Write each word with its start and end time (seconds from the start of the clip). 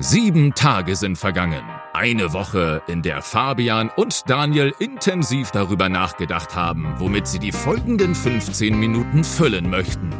Sieben 0.00 0.54
Tage 0.54 0.94
sind 0.94 1.18
vergangen. 1.18 1.64
Eine 1.92 2.32
Woche, 2.32 2.82
in 2.86 3.02
der 3.02 3.20
Fabian 3.20 3.90
und 3.96 4.30
Daniel 4.30 4.72
intensiv 4.78 5.50
darüber 5.50 5.88
nachgedacht 5.88 6.54
haben, 6.54 6.94
womit 6.98 7.26
sie 7.26 7.40
die 7.40 7.50
folgenden 7.50 8.14
15 8.14 8.78
Minuten 8.78 9.24
füllen 9.24 9.68
möchten. 9.68 10.10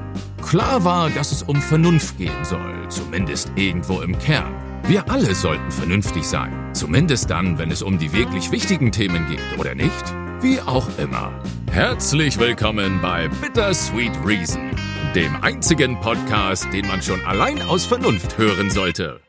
Klar 0.42 0.82
war, 0.82 1.10
dass 1.10 1.30
es 1.30 1.44
um 1.44 1.62
Vernunft 1.62 2.18
gehen 2.18 2.44
soll, 2.44 2.88
zumindest 2.88 3.52
irgendwo 3.54 4.00
im 4.00 4.18
Kern. 4.18 4.52
Wir 4.88 5.08
alle 5.12 5.32
sollten 5.32 5.70
vernünftig 5.70 6.24
sein, 6.24 6.74
zumindest 6.74 7.30
dann, 7.30 7.56
wenn 7.58 7.70
es 7.70 7.82
um 7.82 8.00
die 8.00 8.12
wirklich 8.12 8.50
wichtigen 8.50 8.90
Themen 8.90 9.28
geht, 9.28 9.60
oder 9.60 9.76
nicht? 9.76 10.14
Wie 10.40 10.60
auch 10.60 10.88
immer. 10.98 11.30
Herzlich 11.70 12.36
willkommen 12.40 12.98
bei 13.00 13.28
Bittersweet 13.40 14.12
Reason, 14.24 14.72
dem 15.14 15.36
einzigen 15.40 16.00
Podcast, 16.00 16.66
den 16.72 16.88
man 16.88 17.00
schon 17.00 17.24
allein 17.24 17.62
aus 17.62 17.86
Vernunft 17.86 18.38
hören 18.38 18.70
sollte. 18.70 19.20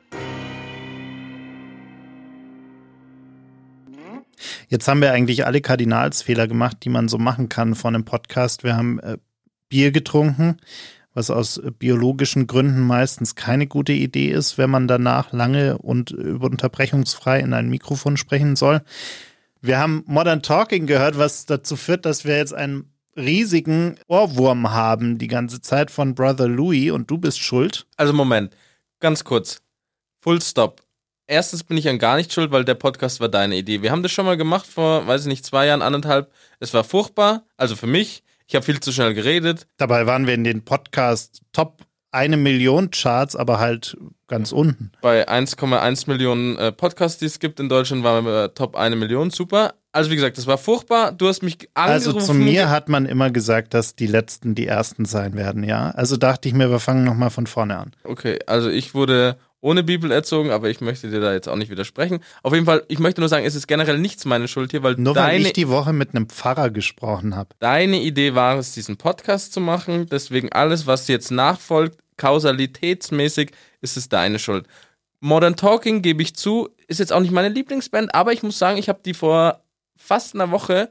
Jetzt 4.70 4.88
haben 4.88 5.02
wir 5.02 5.12
eigentlich 5.12 5.48
alle 5.48 5.62
Kardinalsfehler 5.62 6.48
gemacht, 6.48 6.78
die 6.84 6.90
man 6.90 7.08
so 7.08 7.18
machen 7.18 7.50
kann 7.50 7.74
von 7.74 7.96
einem 7.96 8.06
Podcast. 8.06 8.64
Wir 8.64 8.76
haben 8.76 9.00
äh, 9.00 9.18
Bier 9.68 9.92
getrunken, 9.92 10.58
was 11.16 11.32
aus 11.32 11.58
äh, 11.58 11.72
biologischen 11.72 12.46
Gründen 12.46 12.82
meistens 12.82 13.34
keine 13.34 13.66
gute 13.66 13.94
Idee 13.94 14.30
ist, 14.30 14.60
wenn 14.60 14.70
man 14.70 14.88
danach 14.88 15.34
lange 15.34 15.80
und 15.80 16.12
unterbrechungsfrei 16.12 17.40
in 17.40 17.54
ein 17.54 17.70
Mikrofon 17.70 18.16
sprechen 18.16 18.56
soll. 18.56 18.84
Wir 19.60 19.80
haben 19.80 20.04
Modern 20.06 20.44
Talking 20.44 20.86
gehört, 20.86 21.18
was 21.18 21.48
dazu 21.48 21.76
führt, 21.76 22.06
dass 22.06 22.24
wir 22.24 22.38
jetzt 22.38 22.54
einen 22.54 22.94
riesigen 23.18 23.96
Ohrwurm 24.08 24.70
haben 24.72 25.18
die 25.18 25.28
ganze 25.28 25.62
Zeit 25.62 25.90
von 25.90 26.14
Brother 26.14 26.48
Louis 26.48 26.92
und 26.92 27.10
du 27.10 27.18
bist 27.18 27.40
schuld. 27.40 27.88
Also 27.98 28.14
Moment, 28.14 28.56
ganz 29.00 29.24
kurz. 29.24 29.64
Full 30.22 30.44
Stop 30.44 30.82
erstens 31.30 31.64
bin 31.64 31.78
ich 31.78 31.88
an 31.88 32.00
gar 32.00 32.18
nicht 32.18 32.34
schuld, 32.34 32.52
weil 32.52 32.66
der 32.66 32.76
Podcast 32.76 33.20
war 33.22 33.30
deine 33.30 33.56
Idee. 33.56 33.82
Wir 33.82 33.92
haben 33.92 34.04
das 34.04 34.12
schon 34.12 34.26
mal 34.26 34.38
gemacht 34.38 34.66
vor, 34.68 35.08
weiß 35.08 35.22
ich 35.22 35.28
nicht, 35.28 35.46
zwei 35.46 35.68
Jahren, 35.68 35.82
anderthalb. 35.82 36.32
Es 36.60 36.74
war 36.74 36.84
furchtbar, 36.84 37.44
also 37.56 37.76
für 37.76 37.88
mich. 37.88 38.24
Ich 38.48 38.56
habe 38.56 38.66
viel 38.66 38.80
zu 38.80 38.92
schnell 38.92 39.14
geredet. 39.14 39.68
Dabei 39.78 40.08
waren 40.08 40.26
wir 40.26 40.34
in 40.34 40.44
den 40.44 40.66
Podcast 40.66 41.42
Top 41.54 41.84
eine 42.12 42.38
Million 42.38 42.90
Charts, 42.90 43.36
aber 43.36 43.60
halt 43.60 43.96
ganz 44.28 44.52
unten. 44.52 44.92
Bei 45.02 45.30
1,1 45.30 46.10
Millionen 46.10 46.58
äh, 46.58 46.72
Podcasts, 46.72 47.20
die 47.20 47.26
es 47.26 47.40
gibt 47.40 47.60
in 47.60 47.70
Deutschland, 47.70 48.04
waren 48.04 48.26
wir 48.26 48.56
Top 48.56 48.76
eine 48.76 48.96
Million. 48.96 49.30
Super. 49.30 49.76
Also 49.92 50.10
wie 50.10 50.16
gesagt, 50.16 50.40
das 50.40 50.48
war 50.48 50.58
furchtbar. 50.58 51.12
Du 51.12 51.28
hast 51.28 51.44
mich 51.44 51.70
angerufen. 51.76 52.18
Also 52.18 52.20
zu 52.20 52.34
mir 52.34 52.70
hat 52.70 52.90
man 52.90 53.06
immer 53.06 53.30
gesagt, 53.30 53.76
dass 53.76 53.96
die 53.96 54.08
Letzten 54.08 54.56
die 54.56 54.66
Ersten 54.66 55.06
sein 55.06 55.36
werden, 55.36 55.64
ja. 55.64 55.92
Also 55.92 56.18
dachte 56.18 56.48
ich 56.48 56.56
mir, 56.56 56.72
wir 56.72 56.80
fangen 56.80 57.04
nochmal 57.04 57.30
von 57.30 57.46
vorne 57.46 57.78
an. 57.78 57.92
Okay, 58.04 58.40
also 58.48 58.70
ich 58.70 58.96
wurde 58.96 59.38
ohne 59.62 59.84
Bibel 59.84 60.12
erzogen, 60.12 60.52
aber 60.52 60.70
ich 60.70 60.80
möchte 60.82 61.10
dir 61.10 61.20
da 61.20 61.34
jetzt 61.34 61.50
auch 61.50 61.56
nicht 61.56 61.70
widersprechen. 61.70 62.20
Auf 62.44 62.54
jeden 62.54 62.66
Fall, 62.66 62.84
ich 62.88 63.00
möchte 63.00 63.22
nur 63.22 63.30
sagen, 63.30 63.46
es 63.46 63.56
ist 63.56 63.68
generell 63.68 63.98
nichts 63.98 64.26
meine 64.26 64.48
Schuld 64.48 64.72
hier, 64.72 64.84
weil 64.84 64.96
nur 64.96 65.14
deine, 65.14 65.34
weil 65.34 65.46
ich 65.48 65.54
die 65.54 65.68
Woche 65.68 65.92
mit 65.94 66.16
einem 66.16 66.30
Pfarrer 66.30 66.70
gesprochen 66.70 67.36
habe. 67.36 67.50
Deine 67.60 68.02
Idee 68.02 68.36
war 68.36 68.58
es, 68.58 68.74
diesen 68.74 68.98
Podcast 68.98 69.54
zu 69.54 69.60
machen. 69.60 70.08
Deswegen 70.10 70.52
alles, 70.54 70.88
was 70.88 71.08
jetzt 71.08 71.32
nachfolgt, 71.32 72.00
kausalitätsmäßig, 72.18 73.52
ist 73.82 73.98
es 73.98 74.08
deine 74.10 74.40
Schuld. 74.40 74.66
Modern 75.20 75.56
Talking, 75.58 76.02
gebe 76.02 76.22
ich 76.22 76.36
zu, 76.36 76.70
ist 76.88 77.00
jetzt 77.00 77.12
auch 77.12 77.20
nicht 77.20 77.32
meine 77.32 77.50
Lieblingsband, 77.50 78.16
aber 78.16 78.32
ich 78.32 78.44
muss 78.44 78.58
sagen, 78.58 78.78
ich 78.78 78.88
habe 78.88 79.02
die 79.04 79.14
vor 79.14 79.62
fast 79.98 80.34
einer 80.34 80.52
Woche 80.52 80.90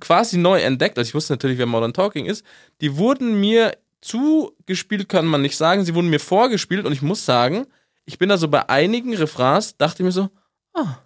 quasi 0.00 0.36
neu 0.36 0.60
entdeckt. 0.60 0.98
Also 0.98 1.08
ich 1.08 1.14
wusste 1.14 1.32
natürlich, 1.32 1.56
wer 1.56 1.66
Modern 1.66 1.94
Talking 1.94 2.26
ist. 2.26 2.44
Die 2.80 2.96
wurden 2.96 3.40
mir 3.40 3.72
zugespielt, 4.00 5.08
kann 5.08 5.24
man 5.24 5.40
nicht 5.40 5.56
sagen. 5.56 5.84
Sie 5.84 5.94
wurden 5.94 6.10
mir 6.10 6.20
vorgespielt 6.20 6.84
und 6.84 6.92
ich 6.92 7.00
muss 7.00 7.24
sagen, 7.24 7.66
ich 8.06 8.18
bin 8.18 8.30
also 8.30 8.48
bei 8.48 8.68
einigen 8.68 9.14
Refrains, 9.14 9.76
dachte 9.76 10.02
ich 10.02 10.04
mir 10.04 10.12
so, 10.12 10.30
ah, 10.74 10.96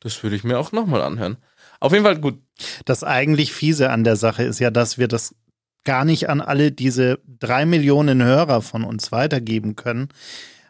das 0.00 0.22
würde 0.22 0.36
ich 0.36 0.44
mir 0.44 0.58
auch 0.58 0.72
nochmal 0.72 1.02
anhören. 1.02 1.38
Auf 1.80 1.92
jeden 1.92 2.04
Fall 2.04 2.18
gut. 2.18 2.38
Das 2.84 3.04
eigentlich 3.04 3.52
fiese 3.52 3.90
an 3.90 4.04
der 4.04 4.16
Sache 4.16 4.42
ist 4.44 4.58
ja, 4.58 4.70
dass 4.70 4.98
wir 4.98 5.08
das 5.08 5.34
gar 5.84 6.04
nicht 6.04 6.28
an 6.28 6.40
alle 6.40 6.72
diese 6.72 7.20
drei 7.26 7.66
Millionen 7.66 8.22
Hörer 8.22 8.62
von 8.62 8.84
uns 8.84 9.12
weitergeben 9.12 9.76
können, 9.76 10.08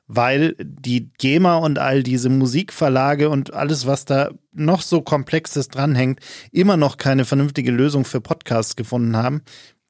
weil 0.07 0.55
die 0.59 1.11
GEMA 1.19 1.57
und 1.57 1.79
all 1.79 2.03
diese 2.03 2.29
Musikverlage 2.29 3.31
und 3.31 3.55
alles, 3.55 3.87
was 3.87 4.05
da 4.05 4.31
noch 4.53 4.83
so 4.83 5.03
komplexes 5.03 5.69
dranhängt, 5.69 6.21
immer 6.51 6.77
noch 6.77 6.97
keine 6.97 7.25
vernünftige 7.25 7.71
Lösung 7.71 8.05
für 8.05 8.21
Podcasts 8.21 8.77
gefunden 8.77 9.17
haben. 9.17 9.43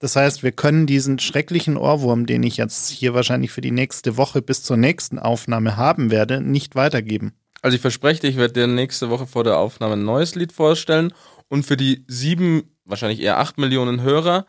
Das 0.04 0.16
heißt, 0.16 0.42
wir 0.42 0.52
können 0.52 0.86
diesen 0.86 1.18
schrecklichen 1.18 1.78
Ohrwurm, 1.78 2.26
den 2.26 2.42
ich 2.42 2.58
jetzt 2.58 2.90
hier 2.90 3.14
wahrscheinlich 3.14 3.52
für 3.52 3.62
die 3.62 3.70
nächste 3.70 4.18
Woche 4.18 4.42
bis 4.42 4.62
zur 4.62 4.76
nächsten 4.76 5.18
Aufnahme 5.18 5.78
haben 5.78 6.10
werde, 6.10 6.42
nicht 6.42 6.74
weitergeben. 6.74 7.32
Also 7.62 7.76
ich 7.76 7.80
verspreche 7.80 8.20
dir, 8.20 8.28
ich 8.28 8.36
werde 8.36 8.52
dir 8.52 8.66
nächste 8.66 9.08
Woche 9.08 9.26
vor 9.26 9.44
der 9.44 9.56
Aufnahme 9.56 9.94
ein 9.94 10.04
neues 10.04 10.34
Lied 10.34 10.52
vorstellen 10.52 11.14
und 11.48 11.64
für 11.64 11.78
die 11.78 12.04
sieben, 12.06 12.76
wahrscheinlich 12.84 13.18
eher 13.18 13.38
acht 13.38 13.56
Millionen 13.56 14.02
Hörer 14.02 14.44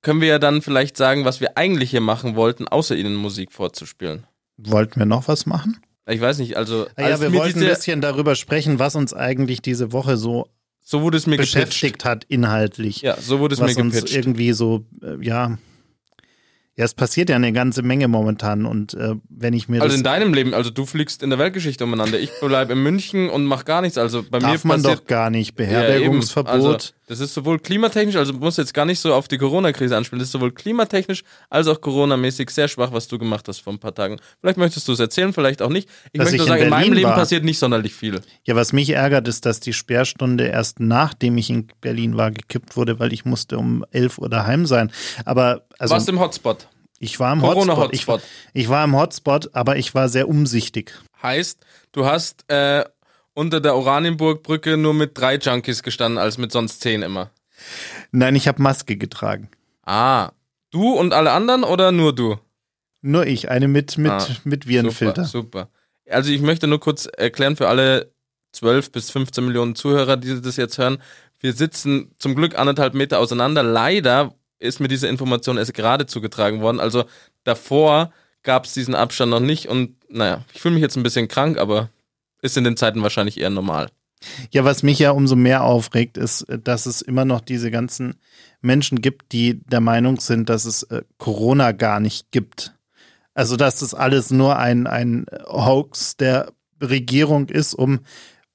können 0.00 0.22
wir 0.22 0.28
ja 0.28 0.38
dann 0.38 0.62
vielleicht 0.62 0.96
sagen, 0.96 1.26
was 1.26 1.42
wir 1.42 1.58
eigentlich 1.58 1.90
hier 1.90 2.00
machen 2.00 2.34
wollten, 2.34 2.66
außer 2.66 2.96
ihnen 2.96 3.16
Musik 3.16 3.52
vorzuspielen. 3.52 4.26
Wollten 4.56 4.98
wir 4.98 5.04
noch 5.04 5.28
was 5.28 5.44
machen? 5.44 5.78
Ich 6.08 6.22
weiß 6.22 6.38
nicht, 6.38 6.56
also. 6.56 6.86
Ja, 6.96 7.20
wir 7.20 7.34
wollten 7.34 7.60
ein 7.60 7.68
bisschen 7.68 8.00
darüber 8.00 8.34
sprechen, 8.34 8.78
was 8.78 8.96
uns 8.96 9.12
eigentlich 9.12 9.60
diese 9.60 9.92
Woche 9.92 10.16
so 10.16 10.48
so 10.90 11.02
wurde 11.02 11.18
es 11.18 11.26
mir 11.26 11.36
beschäftigt 11.36 11.98
gepitcht. 11.98 12.04
hat 12.06 12.24
inhaltlich. 12.28 13.02
Ja, 13.02 13.20
so 13.20 13.40
wurde 13.40 13.54
es 13.54 13.60
mir 13.60 13.74
gepitcht. 13.74 14.04
Uns 14.04 14.10
irgendwie 14.10 14.52
so, 14.54 14.86
äh, 15.02 15.22
ja, 15.22 15.58
ja, 16.76 16.84
es 16.84 16.94
passiert 16.94 17.28
ja 17.28 17.36
eine 17.36 17.52
ganze 17.52 17.82
Menge 17.82 18.08
momentan 18.08 18.64
und 18.64 18.94
äh, 18.94 19.16
wenn 19.28 19.52
ich 19.52 19.68
mir 19.68 19.82
also 19.82 19.94
in 19.94 20.02
deinem 20.02 20.32
Leben, 20.32 20.54
also 20.54 20.70
du 20.70 20.86
fliegst 20.86 21.22
in 21.22 21.28
der 21.28 21.38
Weltgeschichte 21.38 21.84
umeinander, 21.84 22.18
ich 22.18 22.30
bleibe 22.40 22.72
in 22.72 22.82
München 22.82 23.28
und 23.28 23.44
mach 23.44 23.66
gar 23.66 23.82
nichts. 23.82 23.98
Also 23.98 24.22
bei 24.22 24.38
darf 24.38 24.64
mir 24.64 24.68
man 24.68 24.82
doch 24.82 25.04
gar 25.04 25.28
nicht 25.28 25.56
Beherbergungsverbot. 25.56 26.54
Ja, 26.54 26.68
also, 26.70 26.78
das 27.08 27.20
ist 27.20 27.32
sowohl 27.32 27.58
klimatechnisch, 27.58 28.16
also 28.16 28.34
muss 28.34 28.58
jetzt 28.58 28.74
gar 28.74 28.84
nicht 28.84 29.00
so 29.00 29.14
auf 29.14 29.28
die 29.28 29.38
Corona-Krise 29.38 29.96
anspielen. 29.96 30.18
Das 30.18 30.28
ist 30.28 30.32
sowohl 30.32 30.52
klimatechnisch 30.52 31.24
als 31.48 31.66
auch 31.66 31.80
Corona-mäßig 31.80 32.50
sehr 32.50 32.68
schwach, 32.68 32.92
was 32.92 33.08
du 33.08 33.18
gemacht 33.18 33.48
hast 33.48 33.60
vor 33.60 33.72
ein 33.72 33.78
paar 33.78 33.94
Tagen. 33.94 34.18
Vielleicht 34.40 34.58
möchtest 34.58 34.86
du 34.86 34.92
es 34.92 35.00
erzählen, 35.00 35.32
vielleicht 35.32 35.62
auch 35.62 35.70
nicht. 35.70 35.88
Ich 36.12 36.18
dass 36.18 36.30
möchte 36.30 36.42
ich 36.42 36.48
sagen, 36.48 36.60
in, 36.60 36.64
in 36.64 36.70
meinem 36.70 36.92
Leben 36.92 37.08
war. 37.08 37.16
passiert 37.16 37.44
nicht 37.44 37.58
sonderlich 37.58 37.94
viel. 37.94 38.20
Ja, 38.44 38.56
was 38.56 38.74
mich 38.74 38.90
ärgert, 38.90 39.26
ist, 39.26 39.46
dass 39.46 39.60
die 39.60 39.72
Sperrstunde 39.72 40.48
erst 40.48 40.80
nachdem 40.80 41.38
ich 41.38 41.48
in 41.48 41.68
Berlin 41.80 42.18
war 42.18 42.30
gekippt 42.30 42.76
wurde, 42.76 43.00
weil 43.00 43.14
ich 43.14 43.24
musste 43.24 43.56
um 43.56 43.86
11 43.90 44.18
Uhr 44.18 44.28
daheim 44.28 44.66
sein. 44.66 44.92
Aber 45.24 45.62
also 45.78 45.94
warst 45.94 46.10
im 46.10 46.20
Hotspot. 46.20 46.68
Ich 46.98 47.18
war 47.18 47.32
im 47.32 47.40
Hotspot. 47.40 47.68
Hotspot. 47.68 47.94
Ich, 47.94 48.08
war, 48.08 48.20
ich 48.52 48.68
war 48.68 48.84
im 48.84 48.94
Hotspot, 48.94 49.54
aber 49.54 49.76
ich 49.76 49.94
war 49.94 50.10
sehr 50.10 50.28
umsichtig. 50.28 50.92
Heißt, 51.22 51.64
du 51.92 52.04
hast 52.04 52.44
äh, 52.50 52.84
unter 53.38 53.60
der 53.60 53.76
Oranienburgbrücke 53.76 54.76
nur 54.76 54.94
mit 54.94 55.16
drei 55.16 55.36
Junkies 55.36 55.84
gestanden, 55.84 56.18
als 56.18 56.38
mit 56.38 56.50
sonst 56.50 56.80
zehn 56.80 57.02
immer. 57.02 57.30
Nein, 58.10 58.34
ich 58.34 58.48
habe 58.48 58.60
Maske 58.60 58.96
getragen. 58.96 59.48
Ah, 59.84 60.32
du 60.72 60.90
und 60.94 61.12
alle 61.14 61.30
anderen 61.30 61.62
oder 61.62 61.92
nur 61.92 62.12
du? 62.12 62.36
Nur 63.00 63.26
ich, 63.28 63.48
eine 63.48 63.68
mit, 63.68 63.96
mit, 63.96 64.10
ah, 64.10 64.26
mit 64.42 64.66
Virenfilter. 64.66 65.24
Super, 65.24 65.68
super. 65.68 65.68
Also 66.10 66.32
ich 66.32 66.40
möchte 66.40 66.66
nur 66.66 66.80
kurz 66.80 67.06
erklären 67.06 67.54
für 67.54 67.68
alle 67.68 68.10
12 68.52 68.90
bis 68.90 69.12
15 69.12 69.44
Millionen 69.44 69.76
Zuhörer, 69.76 70.16
die 70.16 70.42
das 70.42 70.56
jetzt 70.56 70.76
hören. 70.78 70.98
Wir 71.38 71.52
sitzen 71.52 72.10
zum 72.18 72.34
Glück 72.34 72.58
anderthalb 72.58 72.94
Meter 72.94 73.20
auseinander. 73.20 73.62
Leider 73.62 74.34
ist 74.58 74.80
mir 74.80 74.88
diese 74.88 75.06
Information 75.06 75.58
erst 75.58 75.74
gerade 75.74 76.06
zugetragen 76.06 76.60
worden. 76.60 76.80
Also 76.80 77.04
davor 77.44 78.12
gab 78.42 78.64
es 78.64 78.74
diesen 78.74 78.96
Abstand 78.96 79.30
noch 79.30 79.38
nicht 79.38 79.68
und 79.68 79.94
naja, 80.08 80.44
ich 80.52 80.60
fühle 80.60 80.74
mich 80.74 80.82
jetzt 80.82 80.96
ein 80.96 81.04
bisschen 81.04 81.28
krank, 81.28 81.56
aber 81.58 81.90
ist 82.42 82.56
in 82.56 82.64
den 82.64 82.76
Zeiten 82.76 83.02
wahrscheinlich 83.02 83.40
eher 83.40 83.50
normal. 83.50 83.88
Ja, 84.50 84.64
was 84.64 84.82
mich 84.82 84.98
ja 84.98 85.12
umso 85.12 85.36
mehr 85.36 85.62
aufregt, 85.62 86.16
ist, 86.16 86.46
dass 86.48 86.86
es 86.86 87.02
immer 87.02 87.24
noch 87.24 87.40
diese 87.40 87.70
ganzen 87.70 88.16
Menschen 88.60 89.00
gibt, 89.00 89.32
die 89.32 89.60
der 89.66 89.80
Meinung 89.80 90.18
sind, 90.18 90.48
dass 90.48 90.64
es 90.64 90.82
äh, 90.84 91.02
Corona 91.18 91.72
gar 91.72 92.00
nicht 92.00 92.32
gibt. 92.32 92.74
Also, 93.34 93.56
dass 93.56 93.78
das 93.78 93.94
alles 93.94 94.30
nur 94.30 94.58
ein, 94.58 94.88
ein 94.88 95.26
Hoax 95.46 96.16
der 96.16 96.52
Regierung 96.82 97.48
ist, 97.48 97.74
um, 97.74 98.00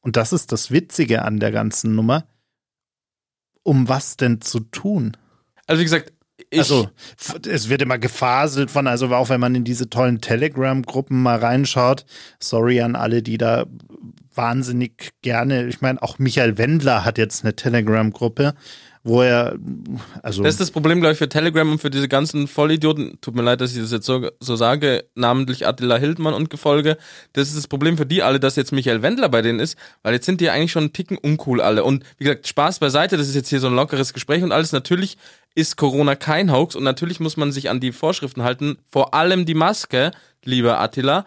und 0.02 0.18
das 0.18 0.34
ist 0.34 0.52
das 0.52 0.72
Witzige 0.72 1.22
an 1.22 1.40
der 1.40 1.52
ganzen 1.52 1.96
Nummer, 1.96 2.28
um 3.63 3.88
was 3.88 4.18
denn 4.18 4.42
zu 4.42 4.60
tun? 4.60 5.16
Also 5.66 5.80
wie 5.80 5.86
gesagt, 5.86 6.12
ich 6.54 6.60
also 6.60 6.90
es 7.48 7.70
wird 7.70 7.82
immer 7.82 7.98
gefaselt 7.98 8.72
von, 8.72 8.88
also 8.88 9.08
auch 9.14 9.30
wenn 9.30 9.40
man 9.40 9.56
in 9.56 9.64
diese 9.64 9.90
tollen 9.90 10.22
Telegram-Gruppen 10.22 11.22
mal 11.22 11.40
reinschaut, 11.40 12.06
sorry 12.40 12.82
an 12.82 12.96
alle, 12.96 13.22
die 13.22 13.38
da 13.38 13.66
wahnsinnig 14.36 15.12
gerne, 15.22 15.68
ich 15.68 15.82
meine, 15.82 16.02
auch 16.02 16.20
Michael 16.20 16.58
Wendler 16.58 17.06
hat 17.06 17.18
jetzt 17.18 17.44
eine 17.44 17.56
Telegram-Gruppe, 17.56 18.54
wo 19.06 19.22
er, 19.22 19.58
also. 20.22 20.44
Das 20.44 20.54
ist 20.54 20.62
das 20.62 20.72
Problem, 20.72 21.02
glaube 21.02 21.12
ich, 21.12 21.18
für 21.18 21.28
Telegram 21.28 21.70
und 21.70 21.80
für 21.80 21.90
diese 21.90 22.08
ganzen 22.08 22.48
Vollidioten. 22.48 23.18
Tut 23.20 23.36
mir 23.36 23.42
leid, 23.42 23.60
dass 23.60 23.76
ich 23.76 23.82
das 23.82 23.92
jetzt 23.92 24.06
so, 24.06 24.30
so 24.40 24.56
sage, 24.56 25.04
namentlich 25.14 25.68
Attila 25.68 25.98
Hildmann 25.98 26.34
und 26.34 26.50
Gefolge. 26.50 26.98
Das 27.34 27.50
ist 27.50 27.58
das 27.58 27.68
Problem 27.68 27.98
für 27.98 28.06
die 28.06 28.24
alle, 28.24 28.40
dass 28.40 28.56
jetzt 28.56 28.72
Michael 28.72 29.02
Wendler 29.02 29.28
bei 29.28 29.42
denen 29.42 29.60
ist, 29.60 29.78
weil 30.04 30.14
jetzt 30.14 30.26
sind 30.26 30.40
die 30.40 30.50
eigentlich 30.50 30.72
schon 30.72 30.86
ein 30.86 30.94
Ticken 30.94 31.18
uncool 31.18 31.60
alle. 31.60 31.84
Und 31.84 32.06
wie 32.18 32.24
gesagt, 32.24 32.48
Spaß 32.48 32.80
beiseite, 32.80 33.18
das 33.18 33.28
ist 33.28 33.36
jetzt 33.36 33.50
hier 33.50 33.60
so 33.60 33.68
ein 33.68 33.76
lockeres 33.76 34.14
Gespräch 34.14 34.42
und 34.42 34.54
alles. 34.54 34.72
Natürlich 34.72 35.18
ist 35.54 35.76
Corona 35.76 36.16
kein 36.16 36.52
Hoax 36.52 36.74
und 36.74 36.86
natürlich 36.86 37.20
muss 37.20 37.36
man 37.36 37.52
sich 37.52 37.70
an 37.70 37.82
die 37.82 37.92
Vorschriften 37.92 38.44
halten, 38.44 38.78
vor 38.90 39.14
allem 39.14 39.46
die 39.46 39.54
Maske, 39.54 40.12
lieber 40.46 40.80
Attila. 40.80 41.26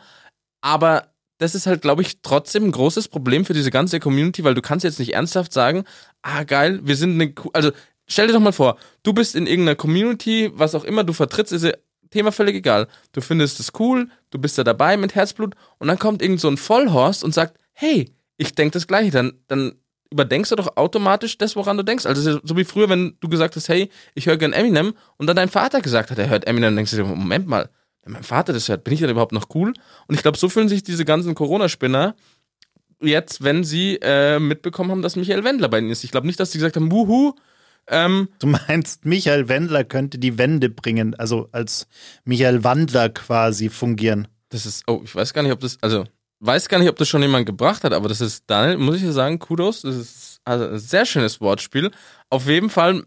Aber 0.62 1.08
das 1.38 1.54
ist 1.54 1.66
halt, 1.66 1.82
glaube 1.82 2.02
ich, 2.02 2.20
trotzdem 2.22 2.64
ein 2.64 2.72
großes 2.72 3.08
Problem 3.08 3.44
für 3.44 3.52
diese 3.52 3.70
ganze 3.70 4.00
Community, 4.00 4.44
weil 4.44 4.54
du 4.54 4.62
kannst 4.62 4.84
jetzt 4.84 4.98
nicht 4.98 5.14
ernsthaft 5.14 5.52
sagen, 5.52 5.84
ah 6.22 6.44
geil, 6.44 6.80
wir 6.82 6.96
sind 6.96 7.20
eine, 7.20 7.34
also 7.52 7.72
stell 8.06 8.26
dir 8.26 8.32
doch 8.32 8.40
mal 8.40 8.52
vor, 8.52 8.78
du 9.02 9.12
bist 9.12 9.34
in 9.34 9.46
irgendeiner 9.46 9.76
Community, 9.76 10.50
was 10.54 10.74
auch 10.74 10.84
immer 10.84 11.04
du 11.04 11.12
vertrittst, 11.12 11.52
ist 11.52 11.72
Thema 12.10 12.32
völlig 12.32 12.56
egal. 12.56 12.86
Du 13.12 13.20
findest 13.20 13.60
es 13.60 13.72
cool, 13.78 14.08
du 14.30 14.38
bist 14.38 14.56
da 14.58 14.64
dabei 14.64 14.96
mit 14.96 15.14
Herzblut 15.14 15.54
und 15.78 15.88
dann 15.88 15.98
kommt 15.98 16.22
irgend 16.22 16.40
so 16.40 16.48
ein 16.48 16.56
Vollhorst 16.56 17.24
und 17.24 17.34
sagt, 17.34 17.58
hey, 17.72 18.10
ich 18.36 18.54
denke 18.54 18.72
das 18.72 18.86
Gleiche, 18.86 19.10
dann, 19.10 19.32
dann 19.48 19.74
überdenkst 20.10 20.50
du 20.50 20.56
doch 20.56 20.76
automatisch 20.76 21.36
das, 21.36 21.56
woran 21.56 21.76
du 21.76 21.82
denkst. 21.82 22.06
Also 22.06 22.40
so 22.42 22.56
wie 22.56 22.64
früher, 22.64 22.88
wenn 22.88 23.16
du 23.20 23.28
gesagt 23.28 23.56
hast, 23.56 23.68
hey, 23.68 23.90
ich 24.14 24.26
höre 24.26 24.36
gern 24.36 24.52
Eminem 24.52 24.94
und 25.16 25.26
dann 25.26 25.36
dein 25.36 25.48
Vater 25.48 25.80
gesagt 25.80 26.10
hat, 26.10 26.18
er 26.18 26.28
hört 26.28 26.46
Eminem, 26.46 26.76
denkst 26.76 26.92
du 26.92 26.96
dir, 26.98 27.04
Moment 27.04 27.46
mal, 27.46 27.68
wenn 28.06 28.12
mein 28.12 28.22
Vater 28.22 28.52
das 28.52 28.68
hört, 28.68 28.84
bin 28.84 28.94
ich 28.94 29.00
dann 29.00 29.10
überhaupt 29.10 29.32
noch 29.32 29.48
cool? 29.54 29.74
Und 30.06 30.14
ich 30.14 30.22
glaube, 30.22 30.38
so 30.38 30.48
fühlen 30.48 30.68
sich 30.68 30.84
diese 30.84 31.04
ganzen 31.04 31.34
Corona-Spinner 31.34 32.14
jetzt, 33.00 33.42
wenn 33.42 33.64
sie 33.64 33.98
äh, 34.00 34.38
mitbekommen 34.38 34.92
haben, 34.92 35.02
dass 35.02 35.16
Michael 35.16 35.42
Wendler 35.42 35.68
bei 35.68 35.80
ihnen 35.80 35.90
ist. 35.90 36.04
Ich 36.04 36.12
glaube 36.12 36.28
nicht, 36.28 36.38
dass 36.38 36.52
sie 36.52 36.58
gesagt 36.58 36.76
haben, 36.76 36.92
wuhu, 36.92 37.34
ähm, 37.88 38.28
du 38.38 38.46
meinst, 38.46 39.04
Michael 39.04 39.48
Wendler 39.48 39.82
könnte 39.82 40.18
die 40.18 40.38
Wende 40.38 40.70
bringen, 40.70 41.16
also 41.16 41.48
als 41.50 41.88
Michael 42.24 42.62
Wandler 42.62 43.08
quasi 43.08 43.70
fungieren. 43.70 44.28
Das 44.50 44.66
ist, 44.66 44.84
oh, 44.86 45.00
ich 45.04 45.14
weiß 45.14 45.34
gar 45.34 45.42
nicht, 45.42 45.52
ob 45.52 45.60
das, 45.60 45.76
also 45.82 46.04
weiß 46.38 46.68
gar 46.68 46.78
nicht, 46.78 46.88
ob 46.88 46.96
das 46.96 47.08
schon 47.08 47.22
jemand 47.22 47.46
gebracht 47.46 47.82
hat, 47.82 47.92
aber 47.92 48.08
das 48.08 48.20
ist 48.20 48.44
Daniel, 48.46 48.78
muss 48.78 48.96
ich 48.96 49.02
ja 49.02 49.12
sagen, 49.12 49.40
Kudos. 49.40 49.82
Das 49.82 49.96
ist 49.96 50.40
also 50.44 50.68
ein 50.68 50.78
sehr 50.78 51.06
schönes 51.06 51.40
Wortspiel. 51.40 51.90
Auf 52.30 52.46
jeden 52.46 52.70
Fall, 52.70 53.04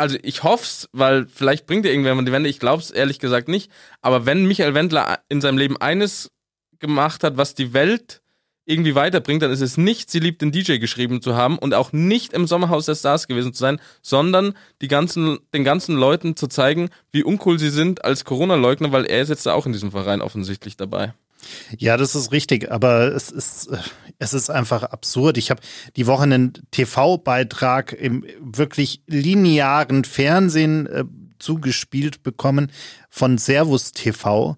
also 0.00 0.16
ich 0.22 0.42
hoffe 0.42 0.64
es, 0.64 0.88
weil 0.92 1.26
vielleicht 1.26 1.66
bringt 1.66 1.84
er 1.84 1.92
irgendwann 1.92 2.24
die 2.24 2.32
Wende. 2.32 2.48
Ich 2.48 2.58
glaube 2.58 2.82
es 2.82 2.90
ehrlich 2.90 3.18
gesagt 3.18 3.48
nicht. 3.48 3.70
Aber 4.00 4.26
wenn 4.26 4.46
Michael 4.46 4.74
Wendler 4.74 5.20
in 5.28 5.40
seinem 5.40 5.58
Leben 5.58 5.76
eines 5.76 6.30
gemacht 6.78 7.22
hat, 7.22 7.36
was 7.36 7.54
die 7.54 7.74
Welt 7.74 8.22
irgendwie 8.64 8.94
weiterbringt, 8.94 9.42
dann 9.42 9.50
ist 9.50 9.60
es 9.60 9.76
nicht, 9.76 10.10
sie 10.10 10.20
liebt 10.20 10.40
den 10.42 10.52
DJ 10.52 10.78
geschrieben 10.78 11.20
zu 11.20 11.34
haben 11.34 11.58
und 11.58 11.74
auch 11.74 11.92
nicht 11.92 12.32
im 12.32 12.46
Sommerhaus 12.46 12.86
der 12.86 12.94
Stars 12.94 13.26
gewesen 13.26 13.52
zu 13.52 13.60
sein, 13.60 13.80
sondern 14.00 14.54
die 14.80 14.88
ganzen, 14.88 15.38
den 15.52 15.64
ganzen 15.64 15.96
Leuten 15.96 16.36
zu 16.36 16.46
zeigen, 16.46 16.88
wie 17.10 17.24
uncool 17.24 17.58
sie 17.58 17.70
sind 17.70 18.04
als 18.04 18.24
Corona-Leugner, 18.24 18.92
weil 18.92 19.06
er 19.06 19.22
ist 19.22 19.28
jetzt 19.28 19.44
da 19.44 19.54
auch 19.54 19.66
in 19.66 19.72
diesem 19.72 19.90
Verein 19.90 20.20
offensichtlich 20.22 20.76
dabei. 20.76 21.14
Ja, 21.78 21.96
das 21.96 22.14
ist 22.14 22.32
richtig, 22.32 22.70
aber 22.70 23.14
es 23.14 23.30
ist, 23.30 23.70
es 24.18 24.34
ist 24.34 24.50
einfach 24.50 24.82
absurd. 24.82 25.38
Ich 25.38 25.50
habe 25.50 25.60
die 25.96 26.06
Woche 26.06 26.24
einen 26.24 26.52
TV-Beitrag 26.70 27.92
im 27.92 28.24
wirklich 28.40 29.02
linearen 29.06 30.04
Fernsehen 30.04 30.86
äh, 30.86 31.04
zugespielt 31.38 32.22
bekommen 32.22 32.70
von 33.08 33.38
Servus 33.38 33.92
TV. 33.92 34.56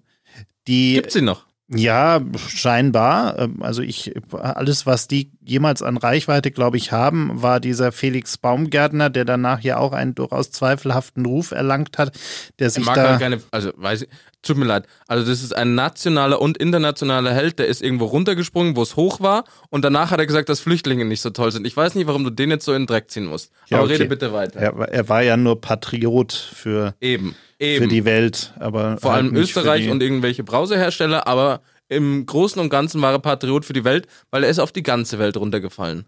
Die, 0.67 0.93
Gibt 0.93 1.11
sie 1.11 1.21
noch? 1.21 1.45
Ja, 1.69 2.21
scheinbar. 2.47 3.39
Ähm, 3.39 3.63
also 3.63 3.81
ich, 3.81 4.13
alles, 4.31 4.85
was 4.85 5.07
die 5.07 5.31
jemals 5.45 5.81
an 5.81 5.97
Reichweite, 5.97 6.51
glaube 6.51 6.77
ich, 6.77 6.91
haben, 6.91 7.41
war 7.41 7.59
dieser 7.59 7.91
Felix 7.91 8.37
Baumgärtner, 8.37 9.09
der 9.09 9.25
danach 9.25 9.61
ja 9.61 9.77
auch 9.77 9.93
einen 9.93 10.15
durchaus 10.15 10.51
zweifelhaften 10.51 11.25
Ruf 11.25 11.51
erlangt 11.51 11.97
hat, 11.97 12.17
der 12.59 12.69
sich 12.69 12.85
mag 12.85 12.95
da. 12.95 13.09
Halt 13.09 13.19
keine, 13.19 13.41
also 13.51 13.71
weiß 13.75 14.03
ich, 14.03 14.09
tut 14.41 14.57
mir 14.57 14.65
leid. 14.65 14.85
Also 15.07 15.29
das 15.29 15.43
ist 15.43 15.55
ein 15.55 15.75
nationaler 15.75 16.41
und 16.41 16.57
internationaler 16.57 17.33
Held, 17.33 17.59
der 17.59 17.67
ist 17.67 17.81
irgendwo 17.81 18.05
runtergesprungen, 18.05 18.75
wo 18.75 18.81
es 18.81 18.95
hoch 18.95 19.19
war, 19.21 19.43
und 19.69 19.83
danach 19.83 20.11
hat 20.11 20.19
er 20.19 20.27
gesagt, 20.27 20.49
dass 20.49 20.59
Flüchtlinge 20.59 21.05
nicht 21.05 21.21
so 21.21 21.29
toll 21.29 21.51
sind. 21.51 21.65
Ich 21.65 21.75
weiß 21.75 21.95
nicht, 21.95 22.07
warum 22.07 22.23
du 22.23 22.29
den 22.29 22.49
jetzt 22.49 22.65
so 22.65 22.73
in 22.73 22.83
den 22.83 22.87
Dreck 22.87 23.09
ziehen 23.09 23.25
musst. 23.25 23.51
Ja, 23.67 23.77
Aber 23.77 23.85
okay. 23.85 23.95
rede 23.95 24.05
bitte 24.05 24.33
weiter. 24.33 24.59
Er, 24.59 24.73
er, 24.89 25.09
war 25.09 25.23
ja 25.23 25.37
nur 25.37 25.59
Patriot 25.59 26.33
für. 26.33 26.95
Eben. 27.01 27.35
Eben. 27.59 27.83
Für 27.83 27.89
die 27.89 28.03
Welt, 28.05 28.53
aber. 28.59 28.97
Vor 28.97 29.13
halt 29.13 29.23
allem 29.23 29.35
Österreich 29.35 29.89
und 29.89 30.03
irgendwelche 30.03 30.43
Browserhersteller, 30.43 31.27
aber 31.27 31.61
im 31.89 32.25
Großen 32.25 32.59
und 32.61 32.69
Ganzen 32.69 33.01
war 33.01 33.11
er 33.11 33.19
Patriot 33.19 33.65
für 33.65 33.73
die 33.73 33.83
Welt, 33.83 34.07
weil 34.31 34.43
er 34.43 34.49
ist 34.49 34.59
auf 34.59 34.71
die 34.71 34.83
ganze 34.83 35.19
Welt 35.19 35.37
runtergefallen. 35.37 36.05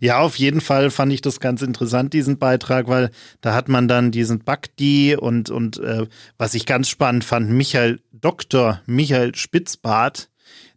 Ja, 0.00 0.20
auf 0.20 0.36
jeden 0.36 0.60
Fall 0.60 0.90
fand 0.90 1.12
ich 1.12 1.20
das 1.20 1.40
ganz 1.40 1.62
interessant, 1.62 2.12
diesen 2.12 2.38
Beitrag, 2.38 2.88
weil 2.88 3.10
da 3.40 3.54
hat 3.54 3.68
man 3.68 3.88
dann 3.88 4.10
diesen 4.10 4.40
Bakti 4.40 5.16
und, 5.16 5.48
und 5.48 5.78
äh, 5.78 6.06
was 6.38 6.54
ich 6.54 6.66
ganz 6.66 6.88
spannend 6.88 7.24
fand, 7.24 7.50
Michael, 7.50 8.00
Dr. 8.12 8.80
Michael 8.86 9.34
Spitzbart, 9.34 10.28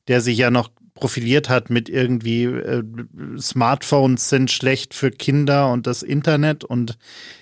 der 0.07 0.21
sich 0.21 0.37
ja 0.37 0.51
noch 0.51 0.69
profiliert 0.93 1.49
hat 1.49 1.69
mit 1.69 1.89
irgendwie 1.89 2.43
äh, 2.43 2.83
Smartphones 3.37 4.29
sind 4.29 4.51
schlecht 4.51 4.93
für 4.93 5.11
Kinder 5.11 5.71
und 5.71 5.87
das 5.87 6.03
Internet 6.03 6.63
und 6.63 6.97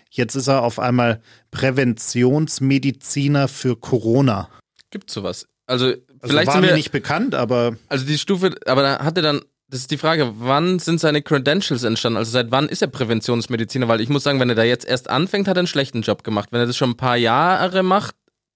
jetzt 0.09 0.35
ist 0.35 0.47
er 0.47 0.63
auf 0.63 0.79
einmal 0.79 1.21
Präventionsmediziner 1.51 3.47
für 3.47 3.75
Corona. 3.75 4.49
Gibt 4.89 5.11
sowas? 5.11 5.47
Also, 5.67 5.93
also 6.21 6.33
vielleicht 6.33 6.47
war 6.47 6.53
sind 6.53 6.63
wir, 6.63 6.71
mir 6.71 6.77
nicht 6.77 6.91
bekannt, 6.91 7.35
aber 7.35 7.75
also 7.89 8.05
die 8.05 8.17
Stufe, 8.17 8.55
aber 8.65 8.81
da 8.81 9.03
hat 9.03 9.17
er 9.17 9.23
dann 9.23 9.41
das 9.71 9.81
ist 9.81 9.91
die 9.91 9.97
Frage, 9.97 10.33
wann 10.37 10.79
sind 10.79 10.99
seine 10.99 11.21
Credentials 11.21 11.83
entstanden? 11.83 12.17
Also 12.17 12.31
seit 12.31 12.49
wann 12.51 12.67
ist 12.67 12.81
er 12.81 12.89
Präventionsmediziner? 12.89 13.87
Weil 13.87 14.01
ich 14.01 14.09
muss 14.09 14.23
sagen, 14.23 14.41
wenn 14.41 14.49
er 14.49 14.55
da 14.55 14.63
jetzt 14.63 14.85
erst 14.85 15.09
anfängt, 15.09 15.47
hat 15.47 15.55
er 15.55 15.61
einen 15.61 15.67
schlechten 15.67 16.01
Job 16.01 16.25
gemacht. 16.25 16.49
Wenn 16.51 16.59
er 16.59 16.65
das 16.65 16.75
schon 16.75 16.89
ein 16.89 16.97
paar 16.97 17.15
Jahre 17.15 17.81
macht, 17.81 18.13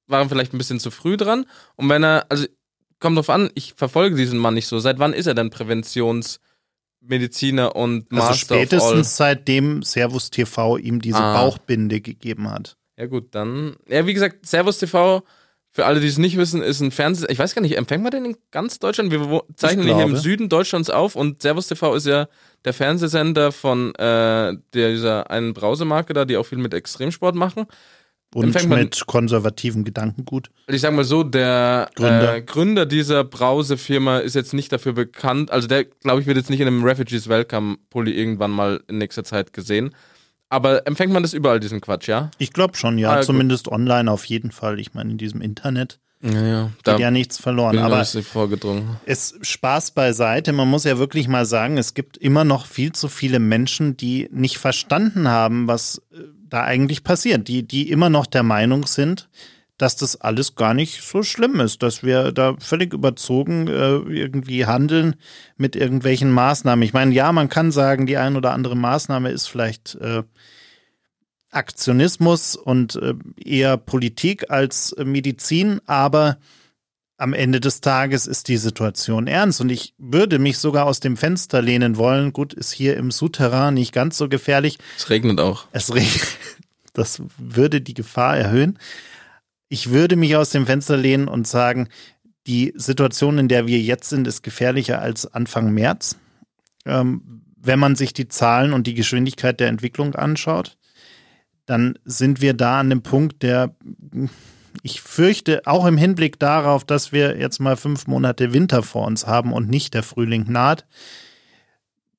war 0.07 0.19
er 0.19 0.27
vielleicht 0.27 0.53
ein 0.53 0.57
bisschen 0.57 0.81
zu 0.81 0.91
früh 0.91 1.15
dran. 1.15 1.45
Und 1.77 1.87
wenn 1.87 2.03
er, 2.03 2.25
also 2.27 2.45
kommt 2.99 3.15
drauf 3.17 3.29
an, 3.29 3.49
ich 3.55 3.75
verfolge 3.77 4.17
diesen 4.17 4.39
Mann 4.39 4.55
nicht 4.55 4.67
so. 4.67 4.77
Seit 4.79 4.99
wann 4.99 5.13
ist 5.13 5.25
er 5.25 5.35
denn 5.35 5.51
Präventionsmediziner 5.51 7.77
und 7.77 8.11
also 8.11 8.15
Master 8.15 8.27
also 8.27 8.39
spätestens 8.39 9.15
seitdem 9.15 9.83
Servus 9.83 10.31
TV 10.31 10.75
ihm 10.77 11.01
diese 11.01 11.19
ah. 11.19 11.41
Bauchbinde 11.41 12.01
gegeben 12.01 12.51
hat. 12.51 12.75
Ja 12.97 13.05
gut, 13.05 13.33
dann, 13.35 13.77
ja 13.87 14.05
wie 14.05 14.13
gesagt, 14.13 14.45
Servus 14.45 14.79
TV 14.79 15.23
für 15.75 15.85
alle, 15.85 15.99
die 15.99 16.07
es 16.07 16.17
nicht 16.17 16.37
wissen, 16.37 16.61
ist 16.61 16.79
ein 16.79 16.89
Fernseh. 16.89 17.25
Ich 17.27 17.37
weiß 17.37 17.53
gar 17.53 17.61
nicht, 17.61 17.75
empfängt 17.75 18.01
man 18.01 18.09
den 18.09 18.23
in 18.23 18.37
ganz 18.49 18.79
Deutschland? 18.79 19.11
Wir 19.11 19.43
zeichnen 19.57 19.83
hier 19.93 20.05
im 20.05 20.15
Süden 20.15 20.47
Deutschlands 20.47 20.89
auf 20.89 21.17
und 21.17 21.41
Servus 21.41 21.67
TV 21.67 21.93
ist 21.95 22.07
ja 22.07 22.29
der 22.63 22.71
Fernsehsender 22.71 23.51
von 23.51 23.93
äh, 23.95 24.53
dieser 24.73 25.29
einen 25.29 25.53
Brausemarke 25.53 26.13
da, 26.13 26.23
die 26.23 26.37
auch 26.37 26.45
viel 26.45 26.59
mit 26.59 26.73
Extremsport 26.73 27.35
machen. 27.35 27.65
Und 28.33 28.53
mit 28.53 28.69
man, 28.69 28.89
konservativen 29.05 29.83
Gedankengut. 29.83 30.49
Ich 30.67 30.79
sag 30.79 30.93
mal 30.93 31.03
so, 31.03 31.23
der 31.23 31.89
Gründer, 31.95 32.35
äh, 32.35 32.41
Gründer 32.41 32.85
dieser 32.85 33.25
Brausefirma 33.25 34.19
ist 34.19 34.35
jetzt 34.35 34.53
nicht 34.53 34.71
dafür 34.71 34.93
bekannt. 34.93 35.51
Also 35.51 35.67
der, 35.67 35.83
glaube 35.83 36.21
ich, 36.21 36.25
wird 36.25 36.37
jetzt 36.37 36.49
nicht 36.49 36.61
in 36.61 36.67
einem 36.67 36.85
Refugees 36.85 37.27
Welcome 37.27 37.79
Pulli 37.89 38.13
irgendwann 38.13 38.51
mal 38.51 38.81
in 38.87 38.99
nächster 38.99 39.25
Zeit 39.25 39.51
gesehen. 39.51 39.93
Aber 40.49 40.85
empfängt 40.87 41.11
man 41.11 41.23
das 41.23 41.33
überall, 41.33 41.59
diesen 41.59 41.81
Quatsch, 41.81 42.07
ja? 42.07 42.31
Ich 42.37 42.53
glaube 42.53 42.77
schon, 42.77 42.97
ja. 42.97 43.11
Ah, 43.13 43.21
Zumindest 43.21 43.65
gut. 43.65 43.73
online 43.73 44.11
auf 44.11 44.25
jeden 44.25 44.51
Fall. 44.51 44.79
Ich 44.79 44.93
meine, 44.93 45.11
in 45.11 45.17
diesem 45.17 45.41
Internet 45.41 45.99
ja, 46.21 46.45
ja. 46.45 46.71
Da 46.83 46.97
ja 46.97 47.11
nichts 47.11 47.37
verloren. 47.37 47.77
Aber 47.77 48.03
vorgedrungen. 48.03 48.97
es 49.05 49.35
Spaß 49.41 49.91
beiseite. 49.91 50.53
Man 50.53 50.67
muss 50.67 50.83
ja 50.83 50.97
wirklich 50.97 51.27
mal 51.27 51.45
sagen, 51.45 51.77
es 51.77 51.93
gibt 51.93 52.17
immer 52.17 52.43
noch 52.43 52.65
viel 52.65 52.93
zu 52.93 53.09
viele 53.09 53.39
Menschen, 53.39 53.95
die 53.95 54.27
nicht 54.31 54.57
verstanden 54.57 55.27
haben, 55.27 55.67
was 55.67 56.01
äh, 56.11 56.21
da 56.49 56.63
eigentlich 56.63 57.03
passiert. 57.03 57.47
Die, 57.47 57.67
die 57.67 57.91
immer 57.91 58.09
noch 58.09 58.25
der 58.25 58.43
Meinung 58.43 58.87
sind, 58.87 59.29
dass 59.77 59.97
das 59.97 60.21
alles 60.21 60.55
gar 60.55 60.73
nicht 60.73 61.01
so 61.01 61.21
schlimm 61.21 61.59
ist, 61.59 61.83
dass 61.83 62.03
wir 62.03 62.31
da 62.31 62.55
völlig 62.59 62.93
überzogen 62.93 63.67
äh, 63.67 63.95
irgendwie 63.95 64.65
handeln 64.65 65.15
mit 65.57 65.75
irgendwelchen 65.75 66.31
Maßnahmen. 66.31 66.83
Ich 66.83 66.93
meine, 66.93 67.13
ja, 67.13 67.31
man 67.31 67.49
kann 67.49 67.71
sagen, 67.71 68.05
die 68.05 68.17
ein 68.17 68.37
oder 68.37 68.53
andere 68.53 68.77
Maßnahme 68.77 69.31
ist 69.31 69.47
vielleicht 69.47 69.95
äh, 69.95 70.23
Aktionismus 71.51 72.55
und 72.55 72.95
äh, 72.95 73.15
eher 73.43 73.77
Politik 73.77 74.49
als 74.49 74.93
äh, 74.93 75.03
Medizin, 75.03 75.81
aber 75.85 76.37
am 77.17 77.33
Ende 77.33 77.61
des 77.61 77.79
Tages 77.79 78.27
ist 78.27 78.49
die 78.49 78.57
Situation 78.57 79.27
ernst 79.27 79.61
und 79.61 79.69
ich 79.69 79.93
würde 79.97 80.37
mich 80.37 80.57
sogar 80.57 80.85
aus 80.85 80.99
dem 80.99 81.15
Fenster 81.15 81.61
lehnen 81.61 81.95
wollen. 81.95 82.33
Gut, 82.33 82.53
ist 82.53 82.71
hier 82.73 82.97
im 82.97 83.09
Souterrain 83.11 83.73
nicht 83.73 83.93
ganz 83.93 84.17
so 84.17 84.27
gefährlich. 84.27 84.79
Es 84.97 85.09
regnet 85.09 85.39
auch. 85.39 85.65
Es 85.71 85.93
regnet. 85.93 86.27
Das 86.93 87.21
würde 87.37 87.81
die 87.81 87.93
Gefahr 87.93 88.37
erhöhen 88.37 88.79
ich 89.69 89.89
würde 89.89 90.15
mich 90.15 90.35
aus 90.35 90.49
dem 90.49 90.65
Fenster 90.65 90.97
lehnen 90.97 91.27
und 91.27 91.47
sagen, 91.47 91.89
die 92.47 92.73
Situation, 92.75 93.37
in 93.37 93.47
der 93.47 93.67
wir 93.67 93.79
jetzt 93.79 94.09
sind, 94.09 94.27
ist 94.27 94.43
gefährlicher 94.43 95.01
als 95.01 95.25
Anfang 95.33 95.73
März. 95.73 96.17
Ähm, 96.85 97.41
wenn 97.57 97.79
man 97.79 97.95
sich 97.95 98.13
die 98.13 98.27
Zahlen 98.27 98.73
und 98.73 98.85
die 98.85 98.93
Geschwindigkeit 98.93 99.59
der 99.59 99.69
Entwicklung 99.69 100.15
anschaut, 100.15 100.77
dann 101.65 101.97
sind 102.05 102.41
wir 102.41 102.53
da 102.53 102.79
an 102.79 102.91
dem 102.91 103.01
Punkt, 103.01 103.41
der 103.41 103.75
ich 104.83 105.01
fürchte, 105.01 105.61
auch 105.65 105.85
im 105.85 105.97
Hinblick 105.97 106.39
darauf, 106.39 106.83
dass 106.83 107.11
wir 107.11 107.37
jetzt 107.37 107.59
mal 107.59 107.75
fünf 107.75 108.05
Monate 108.05 108.53
Winter 108.53 108.83
vor 108.83 109.07
uns 109.07 109.25
haben 109.25 109.51
und 109.51 109.69
nicht 109.69 109.95
der 109.95 110.03
Frühling 110.03 110.45
naht, 110.47 110.85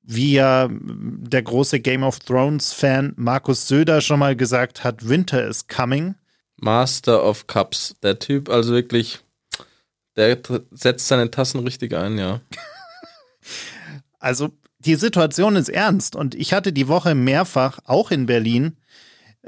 wie 0.02 0.32
ja 0.32 0.68
der 0.70 1.42
große 1.42 1.80
Game 1.80 2.02
of 2.02 2.18
Thrones-Fan 2.20 3.12
Markus 3.16 3.68
Söder 3.68 4.00
schon 4.00 4.18
mal 4.18 4.34
gesagt 4.34 4.82
hat, 4.82 5.08
Winter 5.08 5.46
is 5.46 5.68
coming. 5.68 6.16
Master 6.56 7.24
of 7.24 7.46
Cups. 7.46 7.96
Der 8.02 8.18
Typ, 8.18 8.48
also 8.48 8.72
wirklich, 8.72 9.20
der 10.16 10.38
setzt 10.70 11.08
seine 11.08 11.30
Tassen 11.30 11.60
richtig 11.60 11.94
ein, 11.94 12.18
ja. 12.18 12.40
Also 14.18 14.50
die 14.78 14.94
Situation 14.94 15.56
ist 15.56 15.68
ernst 15.68 16.16
und 16.16 16.34
ich 16.34 16.52
hatte 16.52 16.72
die 16.72 16.88
Woche 16.88 17.14
mehrfach, 17.14 17.78
auch 17.84 18.10
in 18.10 18.26
Berlin, 18.26 18.76